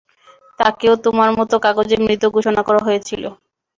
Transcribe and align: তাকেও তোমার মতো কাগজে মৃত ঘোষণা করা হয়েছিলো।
তাকেও 0.59 0.93
তোমার 1.05 1.29
মতো 1.37 1.55
কাগজে 1.65 1.95
মৃত 2.01 2.23
ঘোষণা 2.35 2.61
করা 2.67 2.81
হয়েছিলো। 2.83 3.29